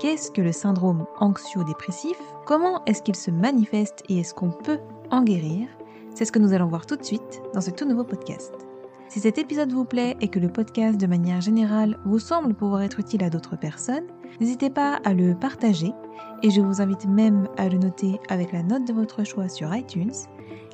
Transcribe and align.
Qu'est-ce 0.00 0.30
que 0.30 0.40
le 0.40 0.52
syndrome 0.52 1.06
anxio-dépressif? 1.20 2.16
Comment 2.46 2.82
est-ce 2.84 3.02
qu'il 3.02 3.14
se 3.14 3.30
manifeste 3.30 4.02
et 4.08 4.18
est-ce 4.18 4.34
qu'on 4.34 4.50
peut 4.50 4.80
en 5.10 5.22
guérir? 5.22 5.68
C'est 6.14 6.24
ce 6.24 6.32
que 6.32 6.40
nous 6.40 6.52
allons 6.52 6.66
voir 6.66 6.84
tout 6.84 6.96
de 6.96 7.04
suite 7.04 7.42
dans 7.54 7.60
ce 7.60 7.70
tout 7.70 7.84
nouveau 7.84 8.04
podcast. 8.04 8.52
Si 9.08 9.20
cet 9.20 9.38
épisode 9.38 9.72
vous 9.72 9.84
plaît 9.84 10.16
et 10.20 10.28
que 10.28 10.40
le 10.40 10.48
podcast 10.48 10.98
de 10.98 11.06
manière 11.06 11.40
générale 11.40 11.98
vous 12.04 12.18
semble 12.18 12.54
pouvoir 12.54 12.82
être 12.82 12.98
utile 12.98 13.22
à 13.22 13.30
d'autres 13.30 13.56
personnes, 13.56 14.06
n'hésitez 14.40 14.68
pas 14.68 15.00
à 15.04 15.14
le 15.14 15.34
partager 15.34 15.92
et 16.42 16.50
je 16.50 16.60
vous 16.60 16.80
invite 16.80 17.06
même 17.06 17.48
à 17.56 17.68
le 17.68 17.78
noter 17.78 18.18
avec 18.28 18.52
la 18.52 18.64
note 18.64 18.86
de 18.86 18.92
votre 18.92 19.22
choix 19.22 19.48
sur 19.48 19.74
iTunes. 19.74 20.12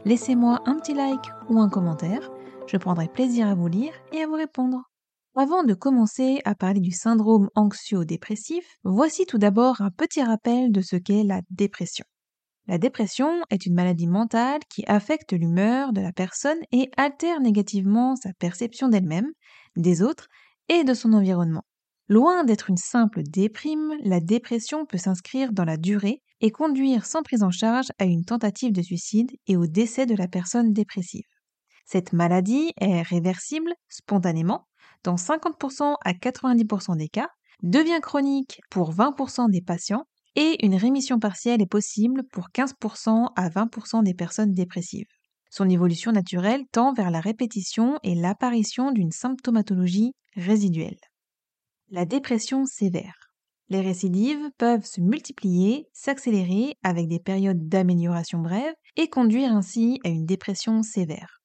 Laissez-moi 0.07 0.61
un 0.65 0.77
petit 0.77 0.95
like 0.95 1.31
ou 1.51 1.61
un 1.61 1.69
commentaire, 1.69 2.31
je 2.67 2.79
prendrai 2.79 3.09
plaisir 3.09 3.49
à 3.49 3.55
vous 3.55 3.69
lire 3.69 3.93
et 4.13 4.23
à 4.23 4.27
vous 4.27 4.37
répondre. 4.37 4.90
Avant 5.37 5.63
de 5.63 5.75
commencer 5.75 6.41
à 6.45 6.57
parler 6.57 6.81
du 6.81 6.91
syndrome 6.91 7.51
anxio-dépressif, 7.55 8.65
voici 8.83 9.27
tout 9.27 9.39
d'abord 9.39 9.81
un 9.81 9.91
petit 9.91 10.23
rappel 10.23 10.73
de 10.73 10.81
ce 10.81 10.97
qu'est 10.97 11.23
la 11.23 11.41
dépression. 11.51 12.05
La 12.67 12.79
dépression 12.79 13.43
est 13.49 13.65
une 13.65 13.75
maladie 13.75 14.09
mentale 14.09 14.61
qui 14.69 14.85
affecte 14.87 15.33
l'humeur 15.33 15.93
de 15.93 16.01
la 16.01 16.13
personne 16.13 16.59
et 16.73 16.91
altère 16.97 17.41
négativement 17.41 18.17
sa 18.17 18.33
perception 18.41 18.89
d'elle-même, 18.89 19.31
des 19.77 20.03
autres 20.03 20.27
et 20.69 20.83
de 20.83 20.95
son 20.95 21.13
environnement. 21.13 21.65
Loin 22.09 22.43
d'être 22.43 22.69
une 22.69 22.77
simple 22.77 23.23
déprime, 23.23 23.95
la 24.03 24.19
dépression 24.19 24.85
peut 24.85 24.99
s'inscrire 24.99 25.53
dans 25.53 25.65
la 25.65 25.77
durée 25.77 26.23
et 26.41 26.51
conduire 26.51 27.07
sans 27.07 27.23
prise 27.23 27.45
en 27.45 27.53
charge 27.53 27.93
à 28.01 28.05
une 28.05 28.25
tentative 28.25 28.73
de 28.73 28.83
suicide 28.83 29.31
et 29.47 29.57
au 29.57 29.69
décès 29.69 30.07
de 30.07 30.17
la 30.17 30.27
personne 30.27 30.73
dépressive. 30.73 31.27
Cette 31.87 32.13
maladie 32.13 32.73
est 32.81 33.03
réversible 33.03 33.73
spontanément 33.89 34.67
dans 35.05 35.17
50% 35.17 35.95
à 36.05 36.13
90% 36.13 36.97
des 36.97 37.09
cas, 37.09 37.29
devient 37.63 38.01
chronique 38.01 38.61
pour 38.71 38.93
20% 38.93 39.51
des 39.51 39.61
patients 39.61 40.05
et 40.37 40.65
une 40.65 40.77
rémission 40.77 41.19
partielle 41.19 41.61
est 41.61 41.67
possible 41.67 42.23
pour 42.33 42.49
15% 42.55 43.29
à 43.37 43.49
20% 43.49 44.03
des 44.03 44.15
personnes 44.15 44.53
dépressives. 44.53 45.09
Son 45.51 45.69
évolution 45.69 46.13
naturelle 46.13 46.65
tend 46.71 46.93
vers 46.93 47.11
la 47.11 47.21
répétition 47.21 47.99
et 48.05 48.15
l'apparition 48.15 48.93
d'une 48.93 49.11
symptomatologie 49.11 50.13
résiduelle. 50.37 50.99
La 51.89 52.05
dépression 52.05 52.67
sévère. 52.67 53.17
Les 53.69 53.81
récidives 53.81 54.51
peuvent 54.59 54.85
se 54.85 55.01
multiplier, 55.01 55.89
s'accélérer 55.93 56.77
avec 56.83 57.09
des 57.09 57.21
périodes 57.21 57.69
d'amélioration 57.69 58.39
brèves 58.39 58.75
et 58.97 59.09
conduire 59.09 59.53
ainsi 59.53 60.01
à 60.05 60.09
une 60.09 60.27
dépression 60.27 60.83
sévère. 60.83 61.40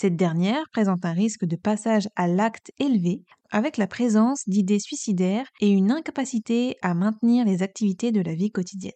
Cette 0.00 0.16
dernière 0.16 0.64
présente 0.72 1.04
un 1.04 1.12
risque 1.12 1.44
de 1.44 1.56
passage 1.56 2.08
à 2.16 2.26
l'acte 2.26 2.72
élevé 2.78 3.22
avec 3.50 3.76
la 3.76 3.86
présence 3.86 4.48
d'idées 4.48 4.78
suicidaires 4.78 5.46
et 5.60 5.68
une 5.68 5.90
incapacité 5.90 6.78
à 6.80 6.94
maintenir 6.94 7.44
les 7.44 7.62
activités 7.62 8.10
de 8.10 8.22
la 8.22 8.34
vie 8.34 8.50
quotidienne. 8.50 8.94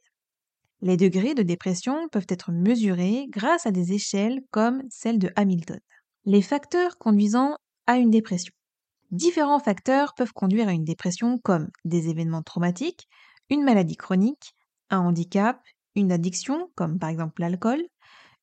Les 0.81 0.97
degrés 0.97 1.35
de 1.35 1.43
dépression 1.43 2.09
peuvent 2.09 2.25
être 2.31 2.53
mesurés 2.53 3.27
grâce 3.29 3.67
à 3.67 3.71
des 3.71 3.93
échelles 3.93 4.41
comme 4.51 4.83
celle 4.89 5.19
de 5.19 5.31
Hamilton. 5.37 5.79
Les 6.25 6.41
facteurs 6.41 6.97
conduisant 6.97 7.59
à 7.87 7.99
une 7.99 8.09
dépression. 8.11 8.55
Différents 9.11 9.61
facteurs 9.61 10.15
peuvent 10.15 10.33
conduire 10.33 10.69
à 10.69 10.73
une 10.73 10.85
dépression 10.85 11.37
comme 11.37 11.69
des 11.85 12.09
événements 12.09 12.43
traumatiques, 12.43 13.09
une 13.51 13.63
maladie 13.63 13.97
chronique, 13.97 14.55
un 14.89 15.01
handicap, 15.01 15.61
une 15.97 16.13
addiction 16.13 16.71
comme 16.75 16.99
par 16.99 17.11
exemple 17.11 17.43
l'alcool, 17.43 17.83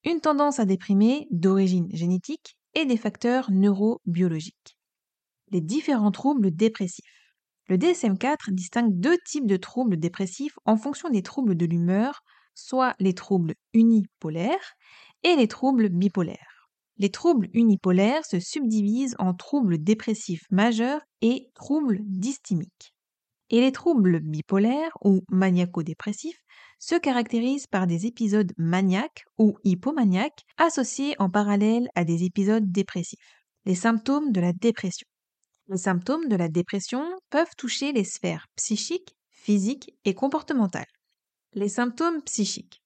une 0.03 0.19
tendance 0.19 0.59
à 0.59 0.66
déprimer 0.66 1.28
d'origine 1.31 1.88
génétique 1.94 2.57
et 2.73 2.85
des 2.85 2.97
facteurs 2.97 3.51
neurobiologiques. 3.51 4.78
Les 5.51 5.62
différents 5.62 6.12
troubles 6.12 6.51
dépressifs. 6.56 7.06
Le 7.67 7.78
DSM-4 7.78 8.51
distingue 8.51 9.00
deux 9.00 9.17
types 9.25 9.47
de 9.47 9.57
troubles 9.57 9.97
dépressifs 9.97 10.57
en 10.66 10.78
fonction 10.78 11.09
des 11.09 11.22
troubles 11.22 11.56
de 11.56 11.66
l'humeur, 11.66 12.22
soit 12.56 12.95
les 13.00 13.13
troubles 13.13 13.56
unipolaires 13.73 14.73
et 15.23 15.35
les 15.35 15.47
troubles 15.47 15.89
bipolaires. 15.89 16.69
Les 16.97 17.09
troubles 17.09 17.50
unipolaires 17.53 18.25
se 18.25 18.39
subdivisent 18.39 19.16
en 19.19 19.33
troubles 19.33 19.81
dépressifs 19.81 20.45
majeurs 20.51 21.01
et 21.22 21.50
troubles 21.56 22.00
dysthymiques. 22.03 22.94
Et 23.50 23.59
les 23.59 23.72
troubles 23.72 24.19
bipolaires 24.19 24.97
ou 25.03 25.22
maniaco-dépressifs 25.29 26.41
se 26.81 26.96
caractérisent 26.96 27.68
par 27.68 27.88
des 27.88 28.08
épisodes 28.08 28.52
maniaques 28.58 29.25
ou 29.38 29.56
hypomaniaques 29.64 30.44
associés 30.58 31.16
en 31.19 31.30
parallèle 31.30 31.88
à 31.96 32.03
des 32.03 32.24
épisodes 32.24 32.69
dépressifs. 32.72 33.19
Les 33.66 33.75
symptômes 33.75 34.31
de 34.31 34.42
la 34.42 34.52
dépression. 34.52 35.08
Les 35.69 35.78
symptômes 35.78 36.28
de 36.28 36.36
la 36.36 36.50
dépression 36.50 37.06
peuvent 37.30 37.56
toucher 37.56 37.94
les 37.94 38.03
sphères 38.03 38.47
psychiques, 38.56 39.16
physiques 39.30 39.96
et 40.06 40.16
comportementales. 40.16 40.88
Les 41.53 41.69
symptômes 41.69 42.24
psychiques. 42.24 42.81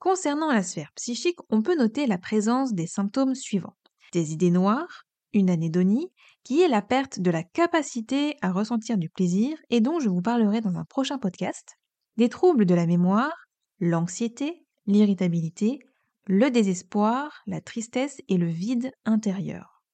Concernant 0.00 0.52
la 0.52 0.64
sphère 0.64 0.90
psychique, 0.96 1.38
on 1.48 1.62
peut 1.62 1.76
noter 1.76 2.06
la 2.06 2.18
présence 2.18 2.74
des 2.74 2.88
symptômes 2.88 3.36
suivants. 3.36 3.76
Des 4.12 4.32
idées 4.32 4.50
noires, 4.50 5.04
une 5.32 5.50
anédonie, 5.50 6.10
qui 6.42 6.60
est 6.60 6.68
la 6.68 6.82
perte 6.82 7.20
de 7.20 7.30
la 7.30 7.44
capacité 7.44 8.36
à 8.42 8.50
ressentir 8.50 8.98
du 8.98 9.08
plaisir 9.08 9.56
et 9.70 9.80
dont 9.80 10.00
je 10.00 10.08
vous 10.08 10.22
parlerai 10.22 10.60
dans 10.60 10.76
un 10.76 10.84
prochain 10.84 11.18
podcast, 11.18 11.77
des 12.18 12.28
troubles 12.28 12.66
de 12.66 12.74
la 12.74 12.86
mémoire, 12.86 13.46
l'anxiété, 13.78 14.66
l'irritabilité, 14.86 15.78
le 16.26 16.50
désespoir, 16.50 17.42
la 17.46 17.60
tristesse 17.60 18.20
et 18.28 18.36
le 18.36 18.48
vide 18.48 18.90
intérieur. 19.04 19.84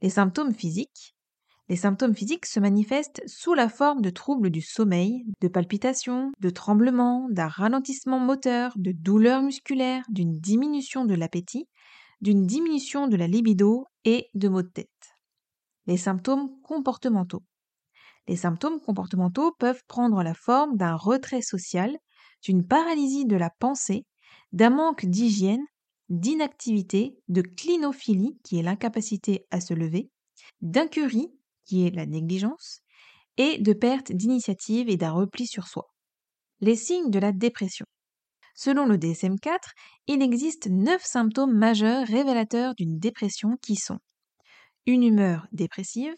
Les 0.00 0.08
symptômes 0.08 0.54
physiques. 0.54 1.14
Les 1.68 1.76
symptômes 1.76 2.14
physiques 2.14 2.46
se 2.46 2.60
manifestent 2.60 3.22
sous 3.26 3.52
la 3.52 3.68
forme 3.68 4.00
de 4.00 4.08
troubles 4.08 4.48
du 4.48 4.62
sommeil, 4.62 5.24
de 5.42 5.48
palpitations, 5.48 6.32
de 6.40 6.48
tremblements, 6.48 7.28
d'un 7.30 7.48
ralentissement 7.48 8.20
moteur, 8.20 8.72
de 8.76 8.92
douleurs 8.92 9.42
musculaires, 9.42 10.04
d'une 10.08 10.38
diminution 10.38 11.04
de 11.04 11.14
l'appétit, 11.14 11.68
d'une 12.22 12.46
diminution 12.46 13.06
de 13.06 13.16
la 13.16 13.26
libido 13.26 13.84
et 14.04 14.28
de 14.34 14.48
maux 14.48 14.62
de 14.62 14.68
tête. 14.68 14.88
Les 15.86 15.98
symptômes 15.98 16.58
comportementaux. 16.62 17.42
Les 18.28 18.36
symptômes 18.36 18.80
comportementaux 18.80 19.52
peuvent 19.58 19.82
prendre 19.86 20.22
la 20.22 20.34
forme 20.34 20.76
d'un 20.76 20.96
retrait 20.96 21.42
social, 21.42 21.96
d'une 22.42 22.66
paralysie 22.66 23.26
de 23.26 23.36
la 23.36 23.50
pensée, 23.50 24.04
d'un 24.52 24.70
manque 24.70 25.06
d'hygiène, 25.06 25.64
d'inactivité, 26.08 27.18
de 27.28 27.42
clinophilie, 27.42 28.38
qui 28.44 28.58
est 28.58 28.62
l'incapacité 28.62 29.46
à 29.50 29.60
se 29.60 29.74
lever, 29.74 30.10
d'incurie, 30.60 31.32
qui 31.64 31.86
est 31.86 31.94
la 31.94 32.06
négligence, 32.06 32.80
et 33.36 33.58
de 33.58 33.72
perte 33.72 34.12
d'initiative 34.12 34.88
et 34.88 34.96
d'un 34.96 35.12
repli 35.12 35.46
sur 35.46 35.66
soi. 35.66 35.88
Les 36.60 36.76
signes 36.76 37.10
de 37.10 37.18
la 37.18 37.32
dépression. 37.32 37.86
Selon 38.54 38.86
le 38.86 38.96
DSM-4, 38.96 39.58
il 40.06 40.22
existe 40.22 40.68
neuf 40.68 41.04
symptômes 41.04 41.54
majeurs 41.54 42.06
révélateurs 42.06 42.74
d'une 42.74 42.98
dépression 42.98 43.58
qui 43.60 43.76
sont 43.76 43.98
une 44.86 45.02
humeur 45.02 45.46
dépressive, 45.52 46.14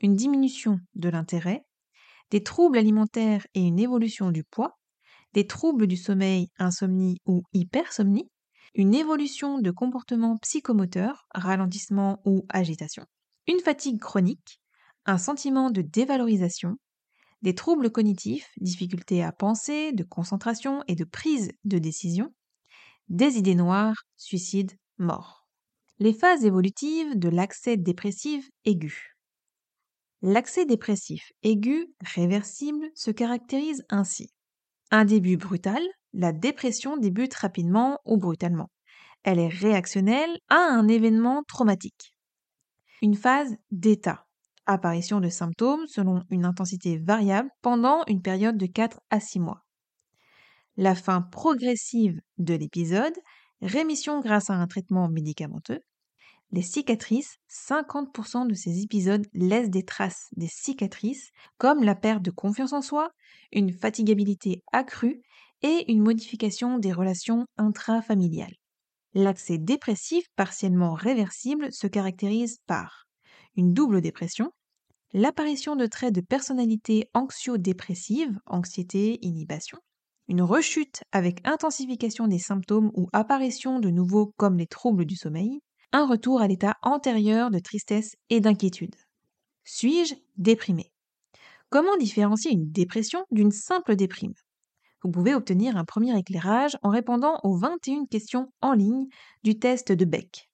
une 0.00 0.16
diminution 0.16 0.80
de 0.94 1.08
l'intérêt, 1.08 1.64
des 2.30 2.42
troubles 2.42 2.78
alimentaires 2.78 3.46
et 3.54 3.60
une 3.60 3.78
évolution 3.78 4.30
du 4.30 4.44
poids, 4.44 4.78
des 5.34 5.46
troubles 5.46 5.86
du 5.86 5.96
sommeil, 5.96 6.48
insomnie 6.58 7.18
ou 7.26 7.42
hypersomnie, 7.52 8.30
une 8.74 8.94
évolution 8.94 9.58
de 9.58 9.70
comportement 9.70 10.36
psychomoteur, 10.38 11.26
ralentissement 11.34 12.20
ou 12.24 12.46
agitation, 12.48 13.04
une 13.46 13.60
fatigue 13.60 14.00
chronique, 14.00 14.60
un 15.06 15.18
sentiment 15.18 15.70
de 15.70 15.82
dévalorisation, 15.82 16.76
des 17.42 17.54
troubles 17.54 17.90
cognitifs, 17.90 18.48
difficultés 18.60 19.22
à 19.22 19.32
penser, 19.32 19.92
de 19.92 20.04
concentration 20.04 20.84
et 20.88 20.94
de 20.94 21.04
prise 21.04 21.50
de 21.64 21.78
décision, 21.78 22.32
des 23.08 23.38
idées 23.38 23.54
noires, 23.54 24.04
suicide, 24.16 24.72
mort. 24.98 25.46
Les 25.98 26.12
phases 26.12 26.44
évolutives 26.44 27.18
de 27.18 27.28
l'accès 27.28 27.76
dépressif 27.76 28.48
aigu. 28.64 29.16
L'accès 30.22 30.66
dépressif 30.66 31.32
aigu 31.42 31.86
réversible 32.00 32.90
se 32.94 33.10
caractérise 33.10 33.84
ainsi. 33.88 34.30
Un 34.90 35.04
début 35.04 35.36
brutal, 35.36 35.82
la 36.12 36.32
dépression 36.32 36.96
débute 36.98 37.34
rapidement 37.34 37.98
ou 38.04 38.18
brutalement. 38.18 38.70
Elle 39.22 39.38
est 39.38 39.48
réactionnelle 39.48 40.38
à 40.48 40.56
un 40.56 40.88
événement 40.88 41.42
traumatique. 41.44 42.14
Une 43.00 43.14
phase 43.14 43.56
d'état, 43.70 44.26
apparition 44.66 45.20
de 45.20 45.30
symptômes 45.30 45.86
selon 45.86 46.22
une 46.30 46.44
intensité 46.44 46.98
variable 46.98 47.50
pendant 47.62 48.04
une 48.06 48.20
période 48.20 48.58
de 48.58 48.66
4 48.66 49.00
à 49.08 49.20
6 49.20 49.40
mois. 49.40 49.64
La 50.76 50.94
fin 50.94 51.22
progressive 51.22 52.20
de 52.38 52.54
l'épisode, 52.54 53.14
rémission 53.62 54.20
grâce 54.20 54.50
à 54.50 54.54
un 54.54 54.66
traitement 54.66 55.08
médicamenteux. 55.08 55.80
Les 56.52 56.62
cicatrices, 56.62 57.36
50% 57.48 58.48
de 58.48 58.54
ces 58.54 58.82
épisodes 58.82 59.24
laissent 59.34 59.70
des 59.70 59.84
traces 59.84 60.28
des 60.36 60.48
cicatrices 60.48 61.30
comme 61.58 61.84
la 61.84 61.94
perte 61.94 62.22
de 62.22 62.32
confiance 62.32 62.72
en 62.72 62.82
soi, 62.82 63.10
une 63.52 63.72
fatigabilité 63.72 64.64
accrue 64.72 65.22
et 65.62 65.90
une 65.92 66.02
modification 66.02 66.78
des 66.78 66.92
relations 66.92 67.46
intrafamiliales. 67.56 68.56
L'accès 69.14 69.58
dépressif 69.58 70.24
partiellement 70.34 70.94
réversible 70.94 71.72
se 71.72 71.86
caractérise 71.86 72.58
par 72.66 73.06
une 73.56 73.72
double 73.72 74.00
dépression, 74.00 74.50
l'apparition 75.12 75.76
de 75.76 75.86
traits 75.86 76.14
de 76.14 76.20
personnalité 76.20 77.08
anxio-dépressive, 77.14 78.38
anxiété, 78.46 79.18
inhibition, 79.22 79.78
une 80.26 80.42
rechute 80.42 81.02
avec 81.12 81.46
intensification 81.46 82.26
des 82.26 82.38
symptômes 82.38 82.90
ou 82.94 83.08
apparition 83.12 83.78
de 83.78 83.90
nouveaux 83.90 84.32
comme 84.36 84.58
les 84.58 84.68
troubles 84.68 85.04
du 85.04 85.16
sommeil, 85.16 85.60
un 85.92 86.06
retour 86.06 86.40
à 86.40 86.46
l'état 86.46 86.76
antérieur 86.82 87.50
de 87.50 87.58
tristesse 87.58 88.16
et 88.28 88.40
d'inquiétude. 88.40 88.94
Suis-je 89.64 90.14
déprimé? 90.36 90.92
Comment 91.68 91.96
différencier 91.96 92.52
une 92.52 92.70
dépression 92.70 93.24
d'une 93.30 93.50
simple 93.50 93.96
déprime? 93.96 94.34
Vous 95.02 95.10
pouvez 95.10 95.34
obtenir 95.34 95.76
un 95.76 95.84
premier 95.84 96.16
éclairage 96.18 96.76
en 96.82 96.90
répondant 96.90 97.40
aux 97.42 97.56
21 97.56 98.06
questions 98.06 98.52
en 98.60 98.74
ligne 98.74 99.06
du 99.42 99.58
test 99.58 99.92
de 99.92 100.04
Beck. 100.04 100.50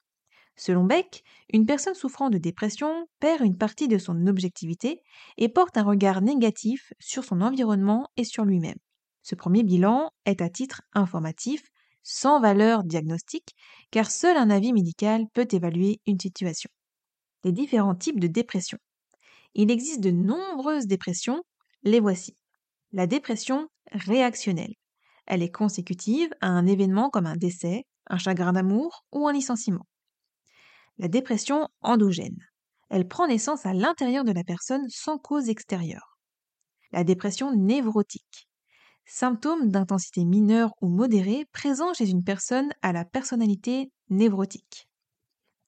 Selon 0.57 0.85
Beck, 0.85 1.23
une 1.53 1.67
personne 1.67 1.95
souffrant 1.95 2.31
de 2.31 2.39
dépression 2.39 3.07
perd 3.21 3.43
une 3.43 3.59
partie 3.59 3.89
de 3.89 3.99
son 3.99 4.27
objectivité 4.27 5.03
et 5.37 5.51
porte 5.51 5.77
un 5.77 5.83
regard 5.83 6.23
négatif 6.23 6.95
sur 6.99 7.25
son 7.25 7.43
environnement 7.43 8.09
et 8.17 8.25
sur 8.25 8.45
lui-même. 8.45 8.79
Ce 9.23 9.35
premier 9.35 9.65
bilan 9.65 10.11
est 10.25 10.41
à 10.41 10.49
titre 10.49 10.83
informatif, 10.95 11.69
sans 12.07 12.41
valeur 12.41 12.85
diagnostique, 12.85 13.55
car 13.91 14.11
seul 14.11 14.37
un 14.37 14.51
avis 14.51 14.73
médical 14.73 15.27
peut 15.35 15.49
évaluer 15.51 16.01
une 16.07 16.21
situation. 16.21 16.71
Les 17.45 17.53
différents 17.53 17.95
types 17.95 18.21
de 18.21 18.29
dépression. 18.29 18.79
Il 19.55 19.71
existe 19.71 20.01
de 20.01 20.11
nombreuses 20.11 20.87
dépressions, 20.87 21.43
les 21.83 22.01
voici. 22.01 22.37
La 22.93 23.07
dépression 23.07 23.69
réactionnelle. 23.93 24.75
Elle 25.27 25.43
est 25.43 25.51
consécutive 25.51 26.31
à 26.41 26.49
un 26.49 26.67
événement 26.67 27.11
comme 27.11 27.27
un 27.27 27.37
décès, 27.37 27.85
un 28.09 28.19
chagrin 28.19 28.53
d'amour 28.53 29.05
ou 29.13 29.27
un 29.27 29.33
licenciement 29.33 29.87
la 30.99 31.09
dépression 31.09 31.69
endogène. 31.83 32.39
Elle 32.89 33.09
prend 33.09 33.27
naissance 33.27 33.67
à 33.67 33.75
l'intérieur 33.75 34.25
de 34.25 34.33
la 34.33 34.45
personne 34.45 34.89
sans 34.89 35.19
cause 35.19 35.49
extérieure. 35.49 36.19
La 36.93 37.05
dépression 37.05 37.55
névrotique. 37.55 38.46
Symptôme 39.07 39.71
d'intensité 39.71 40.25
mineure 40.25 40.75
ou 40.81 40.89
modérée 40.89 41.47
présent 41.53 41.95
chez 41.95 42.11
une 42.11 42.25
personne 42.25 42.71
à 42.83 42.93
la 42.93 43.05
personnalité 43.05 43.91
névrotique. 44.11 44.89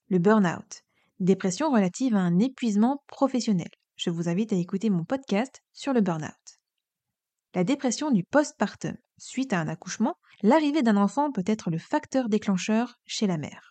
Le 0.08 0.18
burn-out. 0.18 0.82
Dépression 1.20 1.70
relative 1.70 2.14
à 2.14 2.20
un 2.20 2.38
épuisement 2.38 3.02
professionnel. 3.06 3.70
Je 3.96 4.10
vous 4.10 4.28
invite 4.28 4.52
à 4.52 4.56
écouter 4.56 4.90
mon 4.90 5.04
podcast 5.04 5.62
sur 5.72 5.92
le 5.92 6.00
burn-out. 6.00 6.58
La 7.54 7.64
dépression 7.64 8.10
du 8.10 8.24
postpartum. 8.24 8.96
Suite 9.16 9.52
à 9.52 9.60
un 9.60 9.68
accouchement, 9.68 10.16
l'arrivée 10.42 10.82
d'un 10.82 10.96
enfant 10.96 11.32
peut 11.32 11.44
être 11.46 11.70
le 11.70 11.78
facteur 11.78 12.28
déclencheur 12.28 13.00
chez 13.06 13.26
la 13.26 13.38
mère 13.38 13.68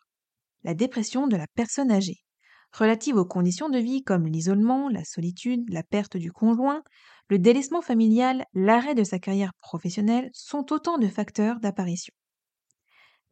la 0.67 0.73
dépression 0.73 1.27
de 1.27 1.37
la 1.37 1.47
personne 1.55 1.91
âgée, 1.91 2.23
relative 2.71 3.15
aux 3.15 3.25
conditions 3.25 3.69
de 3.69 3.79
vie 3.79 4.03
comme 4.03 4.27
l'isolement, 4.27 4.89
la 4.89 5.03
solitude, 5.03 5.63
la 5.69 5.83
perte 5.83 6.17
du 6.17 6.31
conjoint, 6.31 6.83
le 7.29 7.39
délaissement 7.39 7.81
familial, 7.81 8.45
l'arrêt 8.53 8.95
de 8.95 9.03
sa 9.03 9.19
carrière 9.19 9.53
professionnelle 9.59 10.29
sont 10.33 10.71
autant 10.71 10.97
de 10.97 11.07
facteurs 11.07 11.59
d'apparition. 11.59 12.13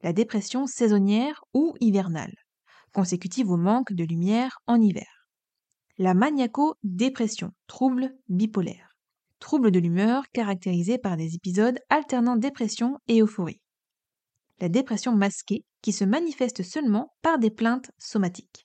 La 0.01 0.13
dépression 0.13 0.67
saisonnière 0.67 1.43
ou 1.53 1.73
hivernale, 1.79 2.33
consécutive 2.93 3.49
au 3.49 3.57
manque 3.57 3.93
de 3.93 4.03
lumière 4.03 4.59
en 4.67 4.81
hiver. 4.81 5.27
La 5.97 6.13
maniaco-dépression, 6.13 7.51
trouble 7.67 8.13
bipolaire, 8.27 8.97
trouble 9.39 9.71
de 9.71 9.79
l'humeur 9.79 10.23
caractérisé 10.33 10.97
par 10.97 11.15
des 11.15 11.35
épisodes 11.35 11.79
alternant 11.89 12.35
dépression 12.35 12.97
et 13.07 13.21
euphorie. 13.21 13.61
La 14.59 14.69
dépression 14.69 15.13
masquée, 15.15 15.65
qui 15.81 15.93
se 15.93 16.03
manifeste 16.03 16.63
seulement 16.63 17.13
par 17.21 17.37
des 17.37 17.51
plaintes 17.51 17.91
somatiques. 17.97 18.64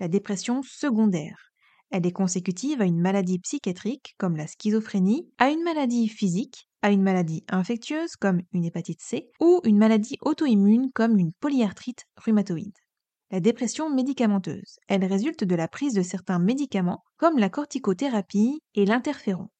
La 0.00 0.08
dépression 0.08 0.62
secondaire. 0.62 1.52
Elle 1.90 2.06
est 2.06 2.12
consécutive 2.12 2.80
à 2.80 2.86
une 2.86 3.02
maladie 3.02 3.38
psychiatrique 3.38 4.14
comme 4.16 4.34
la 4.34 4.46
schizophrénie, 4.46 5.28
à 5.36 5.50
une 5.50 5.62
maladie 5.62 6.08
physique, 6.08 6.70
à 6.80 6.90
une 6.90 7.02
maladie 7.02 7.44
infectieuse 7.48 8.16
comme 8.16 8.40
une 8.52 8.64
hépatite 8.64 9.02
C 9.02 9.28
ou 9.40 9.60
une 9.64 9.76
maladie 9.76 10.16
auto-immune 10.22 10.90
comme 10.94 11.18
une 11.18 11.34
polyarthrite 11.34 12.06
rhumatoïde. 12.16 12.78
La 13.30 13.40
dépression 13.40 13.90
médicamenteuse. 13.90 14.78
Elle 14.88 15.04
résulte 15.04 15.44
de 15.44 15.54
la 15.54 15.68
prise 15.68 15.92
de 15.92 16.02
certains 16.02 16.38
médicaments 16.38 17.04
comme 17.18 17.36
la 17.36 17.50
corticothérapie 17.50 18.62
et 18.74 18.86
l'interféron. 18.86 19.50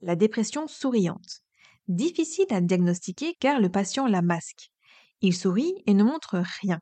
La 0.00 0.16
dépression 0.16 0.68
souriante. 0.68 1.42
Difficile 1.86 2.46
à 2.48 2.62
diagnostiquer 2.62 3.34
car 3.38 3.60
le 3.60 3.68
patient 3.68 4.06
la 4.06 4.22
masque. 4.22 4.70
Il 5.20 5.36
sourit 5.36 5.74
et 5.84 5.92
ne 5.92 6.02
montre 6.02 6.42
rien. 6.62 6.80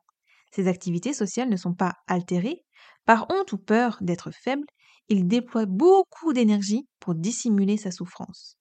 Ses 0.51 0.67
activités 0.67 1.13
sociales 1.13 1.49
ne 1.49 1.57
sont 1.57 1.73
pas 1.73 1.93
altérées. 2.07 2.63
Par 3.05 3.27
honte 3.29 3.53
ou 3.53 3.57
peur 3.57 3.97
d'être 4.01 4.31
faible, 4.31 4.65
il 5.07 5.27
déploie 5.27 5.65
beaucoup 5.65 6.33
d'énergie 6.33 6.87
pour 6.99 7.15
dissimuler 7.15 7.77
sa 7.77 7.91
souffrance. 7.91 8.57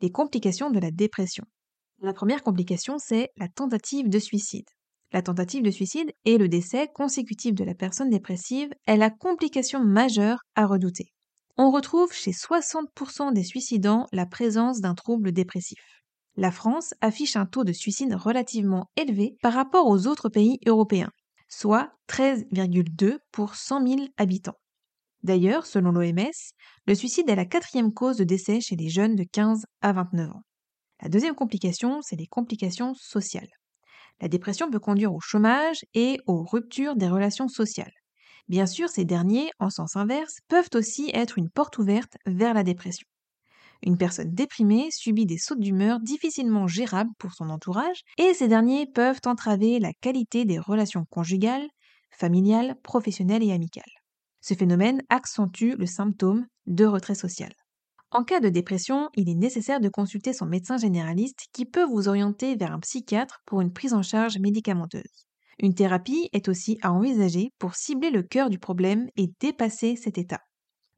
Les 0.00 0.10
complications 0.10 0.70
de 0.70 0.78
la 0.78 0.90
dépression. 0.90 1.44
La 2.00 2.12
première 2.12 2.42
complication, 2.42 2.98
c'est 2.98 3.30
la 3.36 3.48
tentative 3.48 4.08
de 4.08 4.18
suicide. 4.18 4.66
La 5.12 5.22
tentative 5.22 5.62
de 5.62 5.70
suicide 5.70 6.12
et 6.24 6.38
le 6.38 6.48
décès 6.48 6.88
consécutif 6.94 7.54
de 7.54 7.64
la 7.64 7.74
personne 7.74 8.10
dépressive 8.10 8.70
est 8.86 8.96
la 8.96 9.10
complication 9.10 9.84
majeure 9.84 10.40
à 10.54 10.66
redouter. 10.66 11.12
On 11.56 11.70
retrouve 11.70 12.12
chez 12.12 12.30
60% 12.30 13.32
des 13.32 13.42
suicidants 13.42 14.06
la 14.12 14.24
présence 14.24 14.80
d'un 14.80 14.94
trouble 14.94 15.32
dépressif 15.32 16.00
la 16.36 16.50
France 16.50 16.94
affiche 17.00 17.36
un 17.36 17.46
taux 17.46 17.64
de 17.64 17.72
suicide 17.72 18.14
relativement 18.14 18.86
élevé 18.96 19.36
par 19.42 19.52
rapport 19.52 19.86
aux 19.86 20.06
autres 20.06 20.28
pays 20.28 20.58
européens, 20.66 21.10
soit 21.50 21.92
13,2 22.08 23.18
pour 23.32 23.54
100 23.54 23.86
000 23.86 24.00
habitants. 24.16 24.58
D'ailleurs, 25.22 25.66
selon 25.66 25.92
l'OMS, 25.92 26.30
le 26.86 26.94
suicide 26.94 27.28
est 27.28 27.36
la 27.36 27.44
quatrième 27.44 27.92
cause 27.92 28.16
de 28.16 28.24
décès 28.24 28.60
chez 28.62 28.76
les 28.76 28.88
jeunes 28.88 29.16
de 29.16 29.24
15 29.24 29.66
à 29.82 29.92
29 29.92 30.30
ans. 30.30 30.42
La 31.02 31.10
deuxième 31.10 31.34
complication, 31.34 32.00
c'est 32.00 32.16
les 32.16 32.26
complications 32.26 32.94
sociales. 32.94 33.50
La 34.20 34.28
dépression 34.28 34.70
peut 34.70 34.80
conduire 34.80 35.14
au 35.14 35.20
chômage 35.20 35.84
et 35.94 36.18
aux 36.26 36.42
ruptures 36.42 36.96
des 36.96 37.08
relations 37.08 37.48
sociales. 37.48 37.92
Bien 38.48 38.66
sûr, 38.66 38.88
ces 38.88 39.04
derniers, 39.04 39.50
en 39.58 39.70
sens 39.70 39.96
inverse, 39.96 40.38
peuvent 40.48 40.70
aussi 40.74 41.10
être 41.14 41.38
une 41.38 41.50
porte 41.50 41.78
ouverte 41.78 42.16
vers 42.26 42.54
la 42.54 42.62
dépression. 42.62 43.06
Une 43.82 43.96
personne 43.98 44.34
déprimée 44.34 44.88
subit 44.90 45.26
des 45.26 45.38
sautes 45.38 45.60
d'humeur 45.60 46.00
difficilement 46.00 46.66
gérables 46.66 47.10
pour 47.18 47.32
son 47.32 47.50
entourage 47.50 48.02
et 48.18 48.34
ces 48.34 48.48
derniers 48.48 48.86
peuvent 48.86 49.20
entraver 49.26 49.78
la 49.78 49.92
qualité 49.92 50.44
des 50.44 50.58
relations 50.58 51.06
conjugales, 51.10 51.68
familiales, 52.10 52.76
professionnelles 52.82 53.42
et 53.42 53.52
amicales. 53.52 53.84
Ce 54.42 54.54
phénomène 54.54 55.02
accentue 55.08 55.74
le 55.78 55.86
symptôme 55.86 56.46
de 56.66 56.84
retrait 56.86 57.14
social. 57.14 57.52
En 58.12 58.24
cas 58.24 58.40
de 58.40 58.48
dépression, 58.48 59.10
il 59.16 59.28
est 59.28 59.34
nécessaire 59.34 59.80
de 59.80 59.88
consulter 59.88 60.32
son 60.32 60.46
médecin 60.46 60.76
généraliste 60.78 61.46
qui 61.52 61.64
peut 61.66 61.84
vous 61.84 62.08
orienter 62.08 62.56
vers 62.56 62.72
un 62.72 62.80
psychiatre 62.80 63.40
pour 63.46 63.60
une 63.60 63.72
prise 63.72 63.94
en 63.94 64.02
charge 64.02 64.38
médicamenteuse. 64.38 65.26
Une 65.58 65.74
thérapie 65.74 66.28
est 66.32 66.48
aussi 66.48 66.78
à 66.82 66.92
envisager 66.92 67.50
pour 67.58 67.74
cibler 67.74 68.10
le 68.10 68.22
cœur 68.22 68.50
du 68.50 68.58
problème 68.58 69.08
et 69.16 69.30
dépasser 69.40 69.96
cet 69.96 70.18
état. 70.18 70.40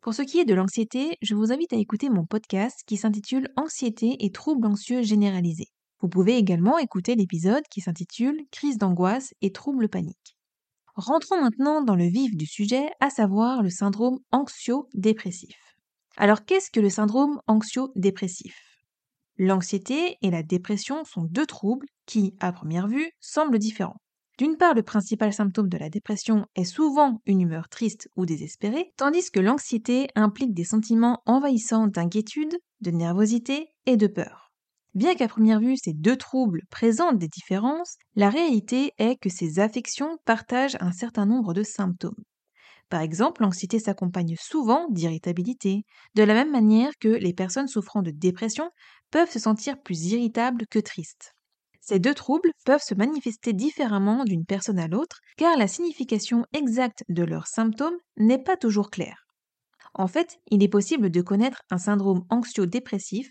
Pour 0.02 0.14
ce 0.14 0.22
qui 0.22 0.40
est 0.40 0.44
de 0.44 0.54
l'anxiété, 0.54 1.16
je 1.22 1.36
vous 1.36 1.52
invite 1.52 1.72
à 1.72 1.76
écouter 1.76 2.10
mon 2.10 2.26
podcast 2.26 2.82
qui 2.88 2.96
s'intitule 2.96 3.48
Anxiété 3.54 4.16
et 4.18 4.32
troubles 4.32 4.66
anxieux 4.66 5.02
généralisés. 5.02 5.68
Vous 6.00 6.08
pouvez 6.08 6.36
également 6.36 6.76
écouter 6.76 7.14
l'épisode 7.14 7.62
qui 7.70 7.80
s'intitule 7.80 8.42
Crise 8.50 8.78
d'angoisse 8.78 9.32
et 9.42 9.52
troubles 9.52 9.88
paniques. 9.88 10.36
Rentrons 10.96 11.40
maintenant 11.40 11.82
dans 11.82 11.94
le 11.94 12.06
vif 12.06 12.36
du 12.36 12.46
sujet, 12.46 12.90
à 12.98 13.10
savoir 13.10 13.62
le 13.62 13.70
syndrome 13.70 14.18
anxio-dépressif. 14.32 15.54
Alors 16.16 16.44
qu'est-ce 16.44 16.72
que 16.72 16.80
le 16.80 16.90
syndrome 16.90 17.40
anxio-dépressif? 17.46 18.56
L'anxiété 19.38 20.18
et 20.20 20.32
la 20.32 20.42
dépression 20.42 21.04
sont 21.04 21.22
deux 21.22 21.46
troubles 21.46 21.86
qui, 22.06 22.34
à 22.40 22.50
première 22.50 22.88
vue, 22.88 23.12
semblent 23.20 23.60
différents. 23.60 24.00
D'une 24.42 24.56
part, 24.56 24.74
le 24.74 24.82
principal 24.82 25.32
symptôme 25.32 25.68
de 25.68 25.78
la 25.78 25.88
dépression 25.88 26.46
est 26.56 26.64
souvent 26.64 27.22
une 27.26 27.42
humeur 27.42 27.68
triste 27.68 28.08
ou 28.16 28.26
désespérée, 28.26 28.92
tandis 28.96 29.30
que 29.30 29.38
l'anxiété 29.38 30.08
implique 30.16 30.52
des 30.52 30.64
sentiments 30.64 31.22
envahissants 31.26 31.86
d'inquiétude, 31.86 32.58
de 32.80 32.90
nervosité 32.90 33.68
et 33.86 33.96
de 33.96 34.08
peur. 34.08 34.50
Bien 34.94 35.14
qu'à 35.14 35.28
première 35.28 35.60
vue 35.60 35.76
ces 35.76 35.92
deux 35.92 36.16
troubles 36.16 36.62
présentent 36.70 37.18
des 37.20 37.28
différences, 37.28 37.98
la 38.16 38.30
réalité 38.30 38.90
est 38.98 39.14
que 39.14 39.28
ces 39.30 39.60
affections 39.60 40.18
partagent 40.24 40.76
un 40.80 40.90
certain 40.90 41.24
nombre 41.24 41.54
de 41.54 41.62
symptômes. 41.62 42.24
Par 42.88 43.02
exemple, 43.02 43.42
l'anxiété 43.42 43.78
s'accompagne 43.78 44.34
souvent 44.40 44.88
d'irritabilité, 44.90 45.84
de 46.16 46.24
la 46.24 46.34
même 46.34 46.50
manière 46.50 46.90
que 47.00 47.08
les 47.10 47.34
personnes 47.34 47.68
souffrant 47.68 48.02
de 48.02 48.10
dépression 48.10 48.72
peuvent 49.12 49.30
se 49.30 49.38
sentir 49.38 49.80
plus 49.82 50.06
irritables 50.06 50.66
que 50.68 50.80
tristes. 50.80 51.36
Ces 51.84 51.98
deux 51.98 52.14
troubles 52.14 52.52
peuvent 52.64 52.82
se 52.82 52.94
manifester 52.94 53.52
différemment 53.52 54.22
d'une 54.24 54.44
personne 54.44 54.78
à 54.78 54.86
l'autre 54.86 55.18
car 55.36 55.56
la 55.56 55.66
signification 55.66 56.46
exacte 56.52 57.02
de 57.08 57.24
leurs 57.24 57.48
symptômes 57.48 57.98
n'est 58.16 58.42
pas 58.42 58.56
toujours 58.56 58.88
claire. 58.88 59.26
En 59.94 60.06
fait, 60.06 60.38
il 60.50 60.62
est 60.62 60.68
possible 60.68 61.10
de 61.10 61.20
connaître 61.20 61.62
un 61.70 61.78
syndrome 61.78 62.24
anxio-dépressif, 62.30 63.28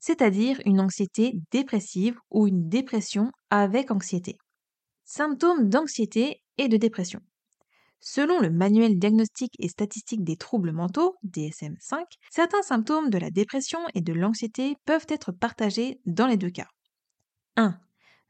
c'est-à-dire 0.00 0.60
une 0.66 0.80
anxiété 0.80 1.32
dépressive 1.50 2.18
ou 2.30 2.46
une 2.46 2.68
dépression 2.68 3.32
avec 3.48 3.90
anxiété. 3.90 4.36
Symptômes 5.04 5.70
d'anxiété 5.70 6.42
et 6.58 6.68
de 6.68 6.76
dépression. 6.76 7.20
Selon 8.00 8.38
le 8.38 8.50
manuel 8.50 8.98
diagnostique 8.98 9.54
et 9.58 9.68
statistique 9.68 10.24
des 10.24 10.36
troubles 10.36 10.72
mentaux, 10.72 11.16
DSM-5, 11.24 12.02
certains 12.30 12.62
symptômes 12.62 13.08
de 13.08 13.16
la 13.16 13.30
dépression 13.30 13.80
et 13.94 14.02
de 14.02 14.12
l'anxiété 14.12 14.76
peuvent 14.84 15.06
être 15.08 15.32
partagés 15.32 16.02
dans 16.04 16.26
les 16.26 16.36
deux 16.36 16.50
cas. 16.50 16.68
1. 17.56 17.78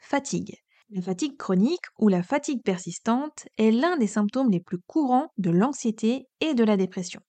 Fatigue. 0.06 0.58
La 0.90 1.00
fatigue 1.00 1.38
chronique 1.38 1.86
ou 1.98 2.08
la 2.08 2.22
fatigue 2.22 2.62
persistante 2.62 3.48
est 3.56 3.70
l'un 3.70 3.96
des 3.96 4.06
symptômes 4.06 4.50
les 4.50 4.60
plus 4.60 4.78
courants 4.86 5.32
de 5.38 5.48
l'anxiété 5.48 6.28
et 6.42 6.52
de 6.52 6.62
la 6.62 6.76
dépression. 6.76 7.22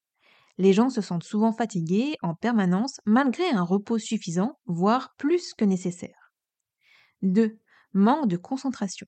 Les 0.58 0.74
gens 0.74 0.90
se 0.90 1.00
sentent 1.00 1.24
souvent 1.24 1.54
fatigués 1.54 2.18
en 2.22 2.36
permanence 2.36 3.00
malgré 3.06 3.50
un 3.50 3.64
repos 3.64 3.98
suffisant, 3.98 4.60
voire 4.66 5.16
plus 5.18 5.54
que 5.54 5.64
nécessaire. 5.64 6.34
2. 7.22 7.58
Manque 7.94 8.28
de 8.28 8.36
concentration. 8.36 9.08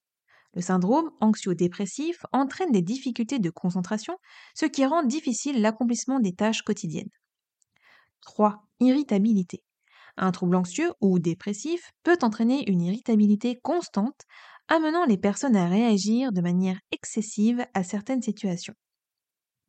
Le 0.53 0.62
syndrome 0.62 1.12
anxio-dépressif 1.19 2.25
entraîne 2.31 2.71
des 2.71 2.81
difficultés 2.81 3.39
de 3.39 3.50
concentration, 3.50 4.17
ce 4.55 4.65
qui 4.65 4.86
rend 4.86 5.03
difficile 5.03 5.62
l'accomplissement 5.62 6.21
des 6.21 6.33
tâches 6.33 6.62
quotidiennes. 6.62 7.12
3. 8.21 8.63
Irritabilité. 8.79 9.62
Un 10.17 10.31
trouble 10.31 10.55
anxieux 10.55 10.91
ou 11.01 11.19
dépressif 11.19 11.91
peut 12.03 12.17
entraîner 12.21 12.69
une 12.69 12.81
irritabilité 12.81 13.57
constante, 13.63 14.21
amenant 14.67 15.05
les 15.05 15.17
personnes 15.17 15.55
à 15.55 15.67
réagir 15.67 16.31
de 16.31 16.41
manière 16.41 16.79
excessive 16.91 17.65
à 17.74 17.83
certaines 17.83 18.21
situations. 18.21 18.74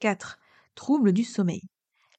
4. 0.01 0.39
Troubles 0.75 1.13
du 1.13 1.25
sommeil. 1.25 1.63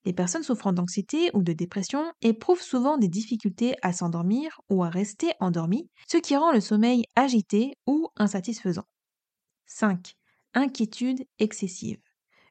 Les 0.06 0.14
personnes 0.14 0.44
souffrant 0.44 0.74
d'anxiété 0.74 1.32
ou 1.34 1.44
de 1.44 1.54
dépression 1.54 2.14
éprouvent 2.22 2.62
souvent 2.62 2.98
des 2.98 3.10
difficultés 3.10 3.76
à 3.82 3.94
s'endormir 3.94 4.62
ou 4.70 4.84
à 4.84 4.90
rester 4.90 5.32
endormies, 5.40 5.90
ce 6.08 6.18
qui 6.18 6.36
rend 6.38 6.52
le 6.54 6.62
sommeil 6.62 7.06
agité 7.16 7.74
ou 7.88 8.08
insatisfaisant. 8.18 8.86
5. 9.68 10.16
Inquiétude 10.54 11.26
excessive. 11.40 12.02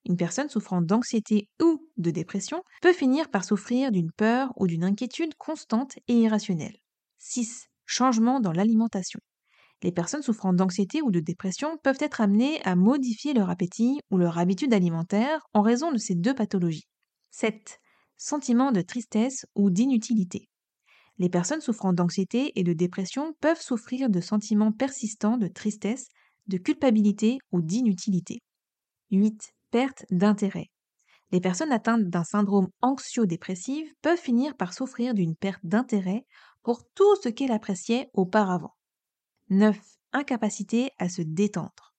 Une 0.07 0.17
personne 0.17 0.49
souffrant 0.49 0.83
d'anxiété 0.83 1.49
ou 1.63 1.88
de 1.99 2.11
dépression 2.11 2.63
peut 2.81 2.93
finir 2.93 3.29
par 3.29 3.45
souffrir 3.45 3.93
d'une 3.93 4.13
peur 4.13 4.53
ou 4.57 4.67
d'une 4.67 4.85
inquiétude 4.85 5.35
constante 5.35 5.99
et 6.09 6.15
irrationnelle. 6.15 6.77
6. 7.19 7.67
Changement 7.87 8.41
dans 8.41 8.53
l'alimentation. 8.53 9.21
Les 9.83 9.93
personnes 9.93 10.23
souffrant 10.23 10.53
d'anxiété 10.53 11.03
ou 11.03 11.11
de 11.11 11.21
dépression 11.21 11.77
peuvent 11.83 11.99
être 12.01 12.21
amenées 12.21 12.61
à 12.65 12.75
modifier 12.75 13.33
leur 13.33 13.51
appétit 13.51 14.01
ou 14.11 14.19
leur 14.19 14.39
habitude 14.39 14.75
alimentaire 14.75 15.47
en 15.53 15.63
raison 15.63 15.93
de 15.93 15.99
ces 15.99 16.15
deux 16.15 16.35
pathologies. 16.35 16.89
7. 17.31 17.79
Sentiment 18.17 18.73
de 18.73 18.81
tristesse 18.81 19.47
ou 19.55 19.71
d'inutilité. 19.71 20.49
Les 21.19 21.29
personnes 21.29 21.61
souffrant 21.61 21.93
d'anxiété 21.93 22.53
et 22.59 22.65
de 22.65 22.73
dépression 22.73 23.35
peuvent 23.41 23.61
souffrir 23.61 24.09
de 24.11 24.21
sentiments 24.21 24.73
persistants 24.73 25.37
de 25.37 25.49
tristesse, 25.49 26.09
de 26.47 26.59
culpabilité 26.59 27.39
ou 27.53 27.61
d'inutilité. 27.61 28.41
8. 29.11 29.53
Perte 29.71 30.05
d'intérêt. 30.11 30.67
Les 31.31 31.41
personnes 31.41 31.73
atteintes 31.73 32.09
d'un 32.09 32.25
syndrome 32.25 32.69
anxio-dépressif 32.81 33.93
peuvent 34.01 34.19
finir 34.19 34.57
par 34.57 34.73
souffrir 34.73 35.15
d'une 35.15 35.37
perte 35.37 35.65
d'intérêt 35.65 36.27
pour 36.63 36.83
tout 36.95 37.17
ce 37.23 37.29
qu'elles 37.29 37.53
appréciaient 37.53 38.11
auparavant. 38.15 38.75
9. 39.51 39.79
Incapacité 40.13 40.91
à 40.99 41.09
se 41.09 41.23
détendre. 41.23 41.95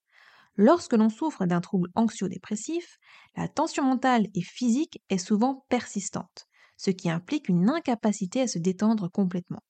Lorsque 0.55 0.93
l'on 0.93 1.09
souffre 1.09 1.45
d'un 1.45 1.61
trouble 1.61 1.89
anxio-dépressif, 1.95 2.97
la 3.37 3.47
tension 3.47 3.83
mentale 3.83 4.27
et 4.33 4.41
physique 4.41 5.01
est 5.09 5.19
souvent 5.19 5.65
persistante, 5.69 6.47
ce 6.75 6.91
qui 6.91 7.09
implique 7.09 7.49
une 7.49 7.69
incapacité 7.69 8.41
à 8.41 8.47
se 8.47 8.59
détendre 8.59 9.09
complètement. 9.09 9.63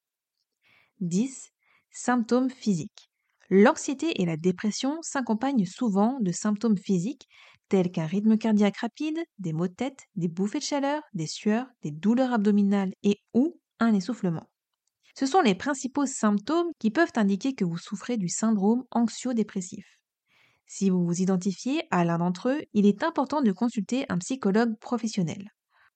10. 1.01 1.51
Symptômes 1.91 2.49
physiques. 2.49 3.11
L'anxiété 3.49 4.21
et 4.21 4.25
la 4.25 4.37
dépression 4.37 5.01
s'accompagnent 5.01 5.65
souvent 5.65 6.19
de 6.21 6.31
symptômes 6.31 6.77
physiques 6.77 7.27
tels 7.69 7.91
qu'un 7.91 8.05
rythme 8.05 8.37
cardiaque 8.37 8.77
rapide, 8.77 9.19
des 9.37 9.53
maux 9.53 9.67
de 9.67 9.73
tête, 9.73 10.07
des 10.15 10.27
bouffées 10.27 10.59
de 10.59 10.63
chaleur, 10.63 11.03
des 11.13 11.27
sueurs, 11.27 11.67
des 11.83 11.91
douleurs 11.91 12.33
abdominales 12.33 12.93
et 13.03 13.21
ou 13.33 13.59
un 13.79 13.93
essoufflement. 13.93 14.49
Ce 15.15 15.25
sont 15.25 15.41
les 15.41 15.55
principaux 15.55 16.05
symptômes 16.05 16.71
qui 16.79 16.91
peuvent 16.91 17.11
indiquer 17.15 17.53
que 17.53 17.65
vous 17.65 17.77
souffrez 17.77 18.17
du 18.17 18.29
syndrome 18.29 18.85
anxio-dépressif. 18.91 19.85
Si 20.65 20.89
vous 20.89 21.03
vous 21.03 21.21
identifiez 21.21 21.83
à 21.91 22.05
l'un 22.05 22.19
d'entre 22.19 22.49
eux, 22.49 22.61
il 22.73 22.85
est 22.85 23.03
important 23.03 23.41
de 23.41 23.51
consulter 23.51 24.05
un 24.09 24.17
psychologue 24.17 24.77
professionnel. 24.79 25.49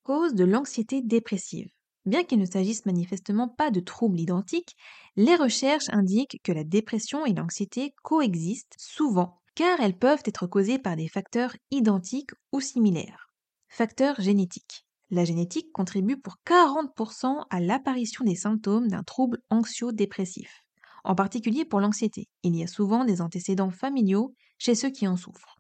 Cause 0.04 0.34
de 0.34 0.44
l'anxiété 0.44 1.02
dépressive. 1.02 1.70
Bien 2.06 2.24
qu'il 2.24 2.40
ne 2.40 2.46
s'agisse 2.46 2.86
manifestement 2.86 3.48
pas 3.48 3.72
de 3.72 3.80
troubles 3.80 4.20
identiques, 4.20 4.76
les 5.16 5.36
recherches 5.36 5.90
indiquent 5.90 6.42
que 6.44 6.52
la 6.52 6.66
dépression 6.66 7.26
et 7.26 7.34
l'anxiété 7.34 7.94
coexistent 8.04 8.76
souvent 8.78 9.40
car 9.56 9.80
elles 9.80 9.98
peuvent 9.98 10.24
être 10.26 10.48
causées 10.48 10.80
par 10.80 10.96
des 10.96 11.08
facteurs 11.08 11.56
identiques 11.72 12.32
ou 12.52 12.62
similaires. 12.62 13.28
Facteurs 13.70 14.20
génétiques. 14.22 14.86
La 15.10 15.26
génétique 15.26 15.72
contribue 15.74 16.18
pour 16.18 16.38
40% 16.46 17.46
à 17.50 17.60
l'apparition 17.60 18.26
des 18.26 18.36
symptômes 18.36 18.88
d'un 18.88 19.04
trouble 19.04 19.40
anxio-dépressif 19.50 20.64
en 21.04 21.16
particulier 21.16 21.66
pour 21.66 21.80
l'anxiété. 21.80 22.28
Il 22.44 22.56
y 22.56 22.64
a 22.64 22.68
souvent 22.68 23.06
des 23.06 23.22
antécédents 23.22 23.72
familiaux 23.72 24.34
chez 24.58 24.76
ceux 24.76 24.90
qui 24.90 25.08
en 25.08 25.18
souffrent. 25.18 25.58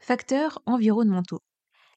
Facteurs 0.00 0.60
environnementaux. 0.66 1.40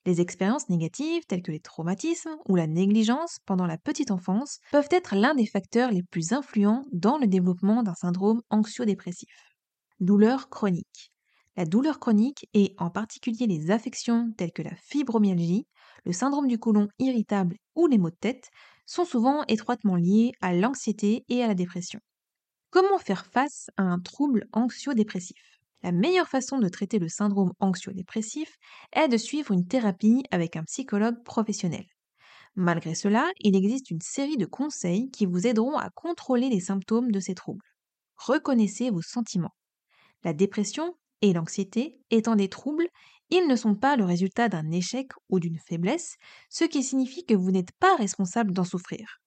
Les 0.06 0.20
expériences 0.20 0.68
négatives 0.70 1.26
telles 1.28 1.42
que 1.42 1.52
les 1.52 1.62
traumatismes 1.62 2.36
ou 2.48 2.56
la 2.56 2.68
négligence 2.68 3.40
pendant 3.46 3.66
la 3.66 3.78
petite 3.78 4.12
enfance 4.12 4.60
peuvent 4.72 4.90
être 4.92 5.16
l'un 5.16 5.34
des 5.34 5.46
facteurs 5.46 5.92
les 5.92 6.04
plus 6.04 6.34
influents 6.34 6.84
dans 6.92 7.18
le 7.18 7.28
développement 7.28 7.84
d'un 7.84 7.96
syndrome 7.96 8.42
anxio-dépressif. 8.50 9.56
Douleur 10.02 10.50
chronique. 10.50 11.13
La 11.56 11.66
douleur 11.66 12.00
chronique 12.00 12.48
et 12.54 12.76
en 12.78 12.90
particulier 12.90 13.48
les 13.48 13.72
affections 13.72 14.32
telles 14.38 14.52
que 14.52 14.62
la 14.62 14.76
fibromyalgie, 14.76 15.68
le 16.06 16.12
syndrome 16.12 16.48
du 16.48 16.58
côlon 16.60 16.88
irritable 17.00 17.58
ou 17.76 17.88
les 17.88 17.98
maux 17.98 18.10
de 18.10 18.16
tête 18.16 18.50
sont 18.86 19.06
souvent 19.06 19.44
étroitement 19.48 19.96
liés 19.96 20.32
à 20.42 20.54
l'anxiété 20.54 21.26
et 21.30 21.44
à 21.44 21.48
la 21.48 21.56
dépression. 21.56 22.00
Comment 22.72 22.98
faire 22.98 23.26
face 23.26 23.70
à 23.78 23.84
un 23.84 24.00
trouble 24.00 24.48
anxio-dépressif? 24.52 25.60
La 25.84 25.92
meilleure 25.92 26.28
façon 26.30 26.60
de 26.60 26.70
traiter 26.70 27.00
le 27.00 27.10
syndrome 27.10 27.54
anxio-dépressif 27.60 28.56
est 28.94 29.08
de 29.08 29.18
suivre 29.18 29.52
une 29.52 29.68
thérapie 29.68 30.24
avec 30.32 30.56
un 30.56 30.64
psychologue 30.64 31.24
professionnel. 31.24 31.86
Malgré 32.56 32.96
cela, 32.96 33.30
il 33.40 33.56
existe 33.56 33.92
une 33.92 34.02
série 34.02 34.38
de 34.38 34.46
conseils 34.46 35.12
qui 35.12 35.26
vous 35.26 35.48
aideront 35.48 35.78
à 35.78 35.90
contrôler 35.92 36.50
les 36.50 36.60
symptômes 36.60 37.12
de 37.12 37.20
ces 37.20 37.36
troubles. 37.36 37.66
Reconnaissez 38.18 38.90
vos 38.90 39.02
sentiments. 39.02 39.56
La 40.24 40.34
dépression 40.34 40.96
et 41.24 41.32
l'anxiété 41.34 41.98
étant 42.12 42.36
des 42.36 42.50
troubles, 42.50 42.88
ils 43.30 43.48
ne 43.48 43.56
sont 43.56 43.76
pas 43.76 43.96
le 43.96 44.04
résultat 44.04 44.50
d'un 44.50 44.70
échec 44.72 45.08
ou 45.30 45.40
d'une 45.40 45.58
faiblesse, 45.58 46.18
ce 46.50 46.66
qui 46.66 46.84
signifie 46.84 47.26
que 47.26 47.34
vous 47.34 47.50
n'êtes 47.50 47.72
pas 47.80 47.96
responsable 47.96 48.52
d'en 48.52 48.66
souffrir. 48.66 49.22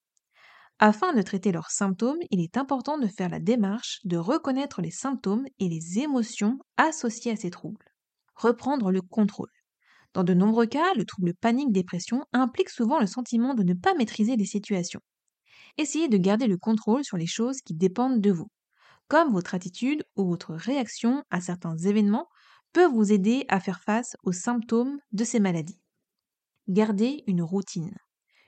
Afin 0.79 1.15
de 1.15 1.23
traiter 1.23 1.53
leurs 1.53 1.71
symptômes, 1.71 2.19
il 2.31 2.41
est 2.41 2.59
important 2.59 2.99
de 2.99 3.07
faire 3.07 3.31
la 3.31 3.41
démarche 3.41 4.01
de 4.05 4.19
reconnaître 4.19 4.83
les 4.83 4.91
symptômes 4.91 5.47
et 5.59 5.71
les 5.71 5.99
émotions 5.99 6.59
associées 6.77 7.33
à 7.33 7.37
ces 7.37 7.51
troubles. 7.51 7.87
Reprendre 8.35 8.93
le 8.93 9.01
contrôle. 9.01 9.49
Dans 10.13 10.23
de 10.23 10.35
nombreux 10.35 10.67
cas, 10.67 10.93
le 10.97 11.07
trouble 11.07 11.33
panique-dépression 11.35 12.25
implique 12.35 12.69
souvent 12.69 13.01
le 13.01 13.07
sentiment 13.07 13.55
de 13.55 13.63
ne 13.63 13.73
pas 13.73 13.95
maîtriser 13.95 14.37
les 14.37 14.45
situations. 14.45 15.01
Essayez 15.79 16.09
de 16.09 16.19
garder 16.19 16.47
le 16.47 16.59
contrôle 16.59 17.05
sur 17.05 17.17
les 17.17 17.27
choses 17.27 17.63
qui 17.63 17.73
dépendent 17.73 18.21
de 18.21 18.33
vous, 18.33 18.49
comme 19.09 19.33
votre 19.33 19.55
attitude 19.55 20.05
ou 20.17 20.27
votre 20.27 20.55
réaction 20.55 21.23
à 21.31 21.41
certains 21.41 21.77
événements 21.77 22.29
peut 22.73 22.87
vous 22.87 23.13
aider 23.13 23.45
à 23.49 23.61
faire 23.61 23.81
face 23.81 24.17
aux 24.23 24.33
symptômes 24.33 24.99
de 25.13 25.25
ces 25.25 25.41
maladies. 25.41 25.81
Gardez 26.69 27.23
une 27.27 27.43
routine. 27.43 27.97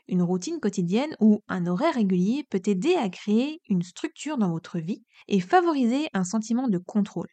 Une 0.08 0.22
routine 0.22 0.58
quotidienne 0.58 1.14
ou 1.20 1.42
un 1.48 1.66
horaire 1.66 1.94
régulier 1.94 2.44
peut 2.50 2.62
aider 2.66 2.94
à 2.94 3.08
créer 3.08 3.60
une 3.68 3.82
structure 3.82 4.38
dans 4.38 4.50
votre 4.50 4.78
vie 4.78 5.04
et 5.28 5.40
favoriser 5.40 6.08
un 6.14 6.24
sentiment 6.24 6.68
de 6.68 6.78
contrôle. 6.78 7.28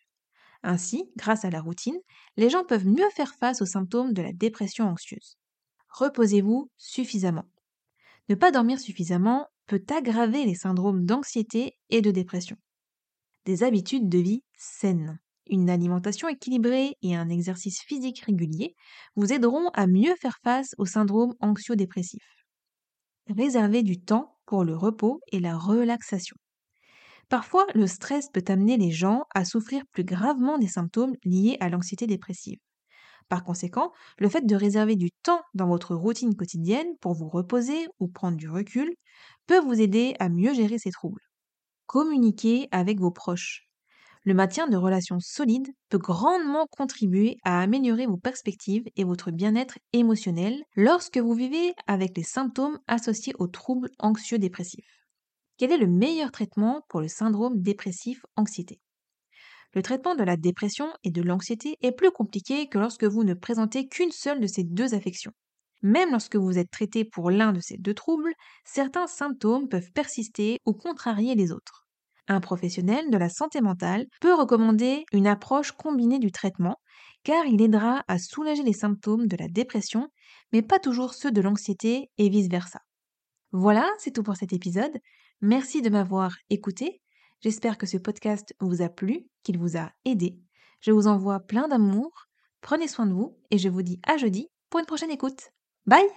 Ainsi, 0.61 1.09
grâce 1.15 1.45
à 1.45 1.49
la 1.49 1.61
routine, 1.61 1.97
les 2.37 2.49
gens 2.49 2.65
peuvent 2.65 2.87
mieux 2.87 3.09
faire 3.15 3.33
face 3.35 3.61
aux 3.61 3.65
symptômes 3.65 4.13
de 4.13 4.21
la 4.21 4.33
dépression 4.33 4.85
anxieuse. 4.85 5.37
Reposez-vous 5.89 6.69
suffisamment. 6.77 7.45
Ne 8.29 8.35
pas 8.35 8.51
dormir 8.51 8.79
suffisamment 8.79 9.47
peut 9.67 9.83
aggraver 9.95 10.43
les 10.45 10.55
syndromes 10.55 11.05
d'anxiété 11.05 11.77
et 11.89 12.01
de 12.01 12.11
dépression. 12.11 12.57
Des 13.45 13.63
habitudes 13.63 14.09
de 14.09 14.17
vie 14.17 14.43
saines, 14.57 15.19
une 15.47 15.69
alimentation 15.69 16.27
équilibrée 16.27 16.97
et 17.01 17.15
un 17.15 17.29
exercice 17.29 17.81
physique 17.81 18.19
régulier 18.21 18.75
vous 19.15 19.31
aideront 19.31 19.69
à 19.69 19.87
mieux 19.87 20.15
faire 20.17 20.37
face 20.43 20.75
au 20.77 20.85
syndrome 20.85 21.33
anxio-dépressif. 21.39 22.23
Réservez 23.29 23.83
du 23.83 24.01
temps 24.01 24.39
pour 24.47 24.63
le 24.63 24.75
repos 24.75 25.21
et 25.31 25.39
la 25.39 25.55
relaxation. 25.57 26.35
Parfois, 27.29 27.67
le 27.75 27.87
stress 27.87 28.29
peut 28.29 28.43
amener 28.47 28.77
les 28.77 28.91
gens 28.91 29.25
à 29.35 29.45
souffrir 29.45 29.83
plus 29.91 30.03
gravement 30.03 30.57
des 30.57 30.67
symptômes 30.67 31.15
liés 31.23 31.57
à 31.59 31.69
l'anxiété 31.69 32.07
dépressive. 32.07 32.59
Par 33.29 33.43
conséquent, 33.43 33.93
le 34.19 34.29
fait 34.29 34.45
de 34.45 34.55
réserver 34.55 34.95
du 34.95 35.11
temps 35.23 35.41
dans 35.55 35.67
votre 35.67 35.95
routine 35.95 36.35
quotidienne 36.35 36.97
pour 37.01 37.13
vous 37.13 37.29
reposer 37.29 37.87
ou 37.99 38.07
prendre 38.07 38.37
du 38.37 38.49
recul 38.49 38.93
peut 39.47 39.59
vous 39.61 39.79
aider 39.81 40.15
à 40.19 40.29
mieux 40.29 40.53
gérer 40.53 40.79
ces 40.79 40.91
troubles. 40.91 41.21
Communiquez 41.87 42.67
avec 42.71 42.99
vos 42.99 43.11
proches. 43.11 43.67
Le 44.23 44.33
maintien 44.33 44.67
de 44.67 44.77
relations 44.77 45.19
solides 45.19 45.69
peut 45.89 45.99
grandement 45.99 46.67
contribuer 46.67 47.37
à 47.43 47.61
améliorer 47.61 48.07
vos 48.07 48.17
perspectives 48.17 48.85
et 48.95 49.03
votre 49.03 49.31
bien-être 49.31 49.77
émotionnel 49.93 50.63
lorsque 50.75 51.17
vous 51.17 51.33
vivez 51.33 51.73
avec 51.87 52.17
les 52.17 52.23
symptômes 52.23 52.79
associés 52.87 53.33
aux 53.39 53.47
troubles 53.47 53.89
anxieux-dépressifs. 53.99 55.05
Quel 55.57 55.71
est 55.71 55.77
le 55.77 55.87
meilleur 55.87 56.31
traitement 56.31 56.83
pour 56.89 57.01
le 57.01 57.07
syndrome 57.07 57.61
dépressif-anxiété 57.61 58.79
Le 59.75 59.83
traitement 59.83 60.15
de 60.15 60.23
la 60.23 60.37
dépression 60.37 60.91
et 61.03 61.11
de 61.11 61.21
l'anxiété 61.21 61.77
est 61.81 61.91
plus 61.91 62.11
compliqué 62.11 62.67
que 62.67 62.79
lorsque 62.79 63.05
vous 63.05 63.23
ne 63.23 63.35
présentez 63.35 63.87
qu'une 63.87 64.11
seule 64.11 64.39
de 64.41 64.47
ces 64.47 64.63
deux 64.63 64.95
affections. 64.95 65.33
Même 65.81 66.11
lorsque 66.11 66.35
vous 66.35 66.57
êtes 66.57 66.71
traité 66.71 67.05
pour 67.05 67.31
l'un 67.31 67.51
de 67.51 67.59
ces 67.59 67.77
deux 67.77 67.93
troubles, 67.93 68.33
certains 68.63 69.07
symptômes 69.07 69.69
peuvent 69.69 69.91
persister 69.93 70.59
ou 70.65 70.73
contrarier 70.73 71.35
les 71.35 71.51
autres. 71.51 71.87
Un 72.27 72.39
professionnel 72.39 73.11
de 73.11 73.17
la 73.17 73.29
santé 73.29 73.61
mentale 73.61 74.07
peut 74.19 74.33
recommander 74.33 75.05
une 75.11 75.27
approche 75.27 75.71
combinée 75.71 76.19
du 76.19 76.31
traitement 76.31 76.77
car 77.23 77.45
il 77.45 77.61
aidera 77.61 78.03
à 78.07 78.19
soulager 78.19 78.63
les 78.63 78.73
symptômes 78.73 79.27
de 79.27 79.35
la 79.35 79.47
dépression, 79.47 80.09
mais 80.53 80.61
pas 80.61 80.79
toujours 80.79 81.13
ceux 81.13 81.31
de 81.31 81.41
l'anxiété 81.41 82.09
et 82.17 82.29
vice-versa. 82.29 82.79
Voilà, 83.51 83.89
c'est 83.97 84.11
tout 84.11 84.23
pour 84.23 84.37
cet 84.37 84.53
épisode. 84.53 84.99
Merci 85.41 85.81
de 85.81 85.89
m'avoir 85.89 86.35
écouté. 86.49 87.01
J'espère 87.41 87.77
que 87.77 87.87
ce 87.87 87.97
podcast 87.97 88.53
vous 88.59 88.81
a 88.81 88.89
plu, 88.89 89.27
qu'il 89.43 89.57
vous 89.57 89.75
a 89.75 89.91
aidé. 90.05 90.37
Je 90.81 90.91
vous 90.91 91.07
envoie 91.07 91.39
plein 91.39 91.67
d'amour. 91.67 92.27
Prenez 92.61 92.87
soin 92.87 93.07
de 93.07 93.13
vous 93.13 93.37
et 93.49 93.57
je 93.57 93.69
vous 93.69 93.81
dis 93.81 93.99
à 94.07 94.17
jeudi 94.17 94.47
pour 94.69 94.79
une 94.79 94.85
prochaine 94.85 95.11
écoute. 95.11 95.54
Bye 95.87 96.09